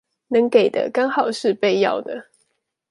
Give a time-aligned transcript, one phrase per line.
[0.29, 2.25] 能給的剛好是被要的